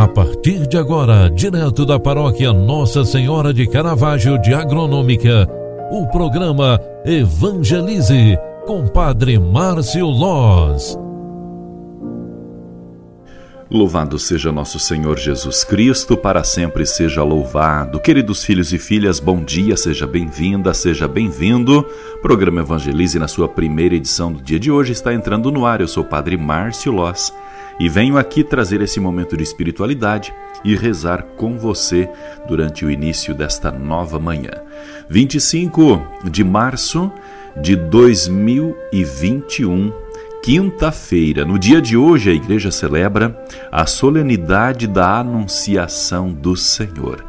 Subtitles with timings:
[0.00, 5.46] A partir de agora, direto da paróquia Nossa Senhora de Caravaggio de Agronômica,
[5.92, 8.34] o programa Evangelize
[8.66, 10.98] com Padre Márcio Loz.
[13.70, 18.00] Louvado seja nosso Senhor Jesus Cristo, para sempre seja louvado.
[18.00, 21.84] Queridos filhos e filhas, bom dia, seja bem-vinda, seja bem-vindo.
[22.22, 25.82] Programa Evangelize, na sua primeira edição do dia de hoje, está entrando no ar.
[25.82, 27.30] Eu sou o Padre Márcio Loz
[27.80, 32.10] e venho aqui trazer esse momento de espiritualidade e rezar com você
[32.46, 34.50] durante o início desta nova manhã.
[35.08, 37.10] 25 de março
[37.56, 39.90] de 2021,
[40.42, 41.46] quinta-feira.
[41.46, 47.24] No dia de hoje, a igreja celebra a solenidade da Anunciação do Senhor.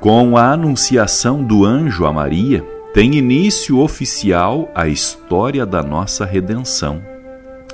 [0.00, 2.64] Com a anunciação do anjo a Maria,
[2.94, 7.15] tem início oficial a história da nossa redenção.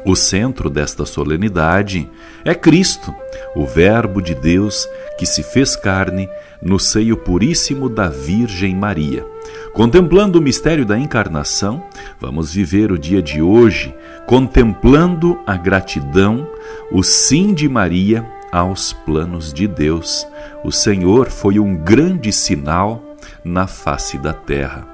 [0.05, 2.11] O centro desta solenidade
[2.45, 3.15] é Cristo,
[3.55, 6.29] o Verbo de Deus que se fez carne
[6.61, 9.25] no seio puríssimo da Virgem Maria.
[9.73, 11.83] Contemplando o mistério da encarnação,
[12.21, 13.95] vamos viver o dia de hoje
[14.27, 16.49] contemplando a gratidão,
[16.91, 20.27] o sim de Maria aos planos de Deus.
[20.65, 24.87] O Senhor foi um grande sinal na face da terra.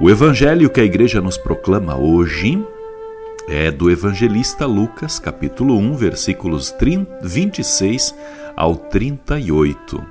[0.00, 2.64] O evangelho que a igreja nos proclama hoje
[3.48, 8.14] é do evangelista Lucas, capítulo 1, versículos 30, 26
[8.54, 10.04] ao 38.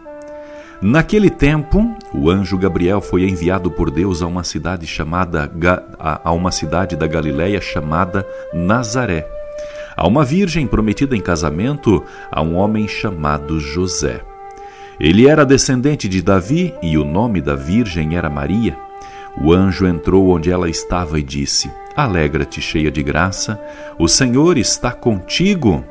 [0.82, 5.52] Naquele tempo, o anjo Gabriel foi enviado por Deus a uma cidade chamada
[6.00, 9.28] a uma cidade da Galiléia chamada Nazaré,
[9.96, 14.22] a uma virgem prometida em casamento a um homem chamado José.
[15.00, 18.87] Ele era descendente de Davi e o nome da virgem era Maria.
[19.40, 23.60] O anjo entrou onde ela estava e disse: Alegra-te, cheia de graça,
[23.98, 25.84] o Senhor está contigo.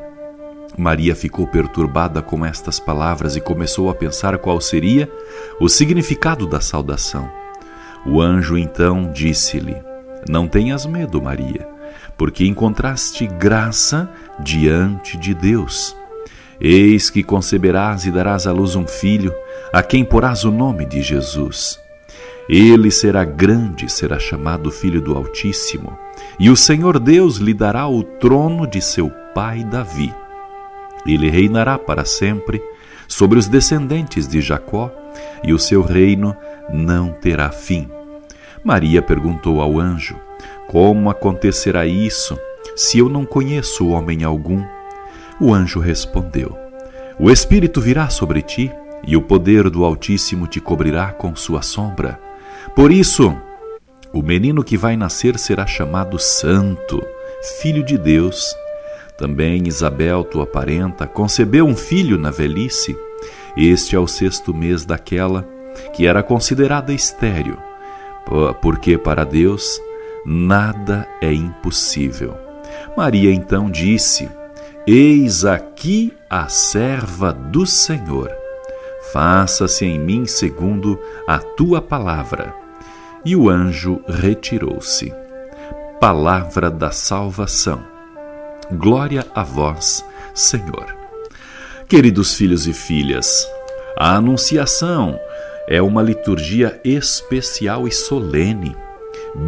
[0.77, 5.11] Maria ficou perturbada com estas palavras e começou a pensar qual seria
[5.61, 7.31] o significado da saudação.
[8.05, 9.77] O anjo então disse-lhe:
[10.29, 11.67] Não tenhas medo, Maria,
[12.17, 15.97] porque encontraste graça diante de Deus.
[16.61, 19.35] Eis que conceberás e darás à luz um filho,
[19.73, 21.86] a quem porás o nome de Jesus.
[22.49, 25.99] Ele será grande, será chamado Filho do Altíssimo,
[26.39, 30.15] e o Senhor Deus lhe dará o trono de seu pai Davi.
[31.05, 32.63] Ele reinará para sempre
[33.09, 34.91] sobre os descendentes de Jacó,
[35.43, 36.37] e o seu reino
[36.73, 37.89] não terá fim.
[38.63, 40.17] Maria perguntou ao anjo:
[40.69, 42.39] Como acontecerá isso,
[42.75, 44.63] se eu não conheço homem algum?
[45.41, 46.57] O anjo respondeu:
[47.19, 48.71] O Espírito virá sobre ti,
[49.07, 52.19] e o poder do Altíssimo te cobrirá com sua sombra.
[52.75, 53.35] Por isso,
[54.13, 57.03] o menino que vai nascer será chamado Santo,
[57.61, 58.55] Filho de Deus.
[59.17, 62.97] Também Isabel, tua parenta, concebeu um filho na velhice.
[63.57, 65.49] Este é o sexto mês daquela
[65.93, 67.57] que era considerada estéril,
[68.61, 69.81] porque para Deus
[70.25, 72.37] nada é impossível.
[72.97, 74.29] Maria então disse:
[74.87, 78.46] Eis aqui a serva do Senhor.
[79.13, 82.55] Faça-se em mim segundo a tua palavra
[83.25, 85.13] e o anjo retirou-se.
[86.01, 87.83] Palavra da salvação.
[88.71, 90.97] Glória a vós, Senhor.
[91.89, 93.47] Queridos filhos e filhas,
[93.97, 95.19] a Anunciação
[95.67, 98.77] é uma liturgia especial e solene.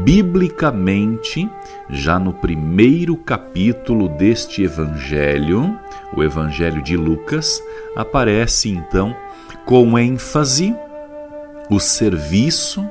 [0.05, 1.49] Biblicamente,
[1.89, 5.79] já no primeiro capítulo deste Evangelho,
[6.17, 7.63] o Evangelho de Lucas,
[7.97, 9.15] aparece então
[9.69, 10.75] com ênfase
[11.69, 12.89] o serviço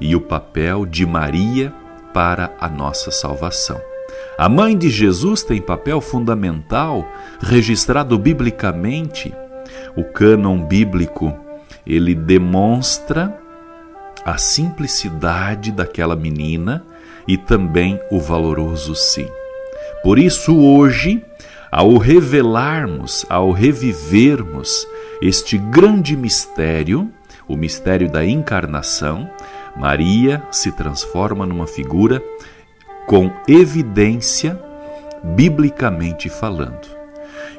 [0.00, 1.74] e o papel de Maria
[2.14, 3.80] para a nossa salvação.
[4.38, 7.04] A mãe de Jesus tem papel fundamental
[7.40, 9.34] registrado biblicamente.
[9.96, 11.36] O cânon bíblico,
[11.84, 13.36] ele demonstra
[14.24, 16.84] a simplicidade daquela menina
[17.26, 19.26] e também o valoroso sim.
[20.04, 21.24] Por isso hoje,
[21.72, 24.86] ao revelarmos, ao revivermos
[25.20, 27.10] este grande mistério,
[27.46, 29.28] o mistério da encarnação,
[29.76, 32.22] Maria se transforma numa figura
[33.06, 34.60] com evidência
[35.22, 36.88] biblicamente falando.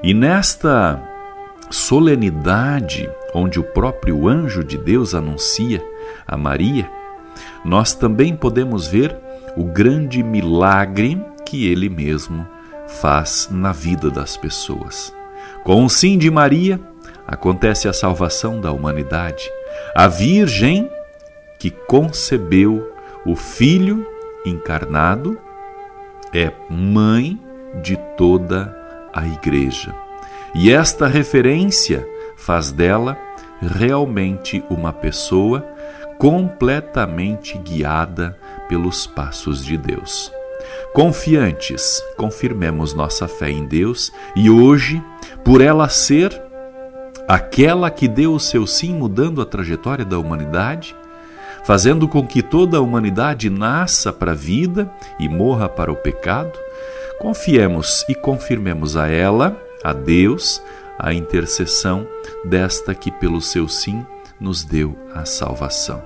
[0.03, 1.01] E nesta
[1.69, 5.83] solenidade, onde o próprio anjo de Deus anuncia
[6.27, 6.89] a Maria,
[7.63, 9.15] nós também podemos ver
[9.55, 12.47] o grande milagre que ele mesmo
[12.87, 15.13] faz na vida das pessoas.
[15.63, 16.79] Com o sim de Maria,
[17.27, 19.49] acontece a salvação da humanidade.
[19.95, 20.89] A Virgem
[21.61, 22.91] que concebeu
[23.23, 24.03] o Filho
[24.43, 25.37] encarnado,
[26.33, 27.39] é mãe
[27.83, 28.75] de toda
[29.13, 29.93] a Igreja.
[30.55, 32.03] E esta referência
[32.35, 33.15] faz dela
[33.61, 35.63] realmente uma pessoa
[36.17, 38.35] completamente guiada
[38.67, 40.33] pelos passos de Deus.
[40.93, 44.99] Confiantes, confirmemos nossa fé em Deus e hoje,
[45.45, 46.41] por ela ser
[47.31, 50.93] aquela que deu o seu sim mudando a trajetória da humanidade,
[51.63, 56.59] fazendo com que toda a humanidade nasça para a vida e morra para o pecado,
[57.19, 60.61] confiemos e confirmemos a ela, a Deus,
[60.99, 62.05] a intercessão
[62.43, 64.05] desta que pelo seu sim
[64.37, 66.03] nos deu a salvação.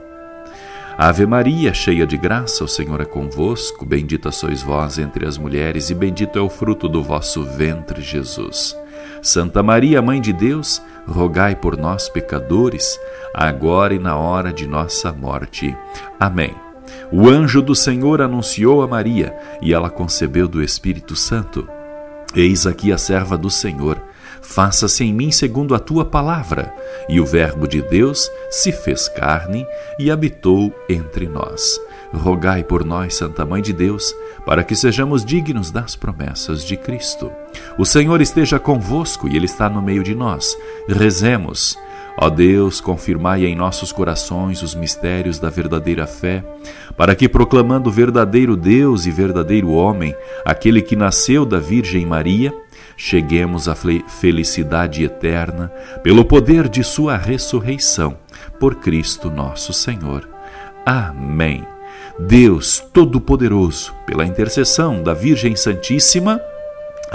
[0.95, 5.89] Ave Maria, cheia de graça, o Senhor é convosco, bendita sois vós entre as mulheres,
[5.89, 8.77] e bendito é o fruto do vosso ventre, Jesus.
[9.21, 12.99] Santa Maria, Mãe de Deus, rogai por nós, pecadores,
[13.33, 15.75] agora e na hora de nossa morte.
[16.19, 16.53] Amém.
[17.11, 21.67] O anjo do Senhor anunciou a Maria, e ela concebeu do Espírito Santo.
[22.35, 24.01] Eis aqui a serva do Senhor
[24.45, 26.73] faça-se em mim segundo a tua palavra.
[27.09, 29.65] E o Verbo de Deus se fez carne
[29.99, 31.79] e habitou entre nós.
[32.13, 34.15] Rogai por nós, Santa Mãe de Deus,
[34.45, 37.31] para que sejamos dignos das promessas de Cristo.
[37.77, 40.57] O Senhor esteja convosco e Ele está no meio de nós.
[40.87, 41.77] Rezemos.
[42.17, 46.41] Ó Deus, confirmai em nossos corações os mistérios da verdadeira fé,
[46.95, 52.53] para que, proclamando o verdadeiro Deus e verdadeiro homem, aquele que nasceu da Virgem Maria,
[52.95, 55.69] cheguemos à felicidade eterna
[56.01, 58.17] pelo poder de Sua ressurreição,
[58.57, 60.25] por Cristo nosso Senhor.
[60.85, 61.67] Amém.
[62.17, 66.39] Deus Todo-Poderoso, pela intercessão da Virgem Santíssima,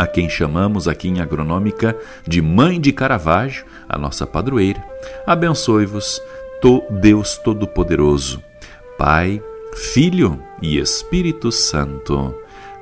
[0.01, 1.95] a quem chamamos aqui em agronômica
[2.27, 4.83] de Mãe de Caravaggio, a nossa padroeira,
[5.27, 6.23] abençoe-vos,
[6.91, 8.43] Deus Todo-Poderoso,
[8.97, 9.43] Pai,
[9.75, 12.35] Filho e Espírito Santo.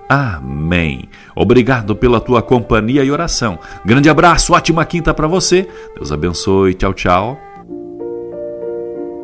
[0.08, 1.08] Amém.
[1.34, 3.58] Obrigado pela tua companhia e oração.
[3.84, 5.68] Grande abraço, ótima quinta para você.
[5.96, 6.74] Deus abençoe.
[6.74, 7.47] Tchau, tchau.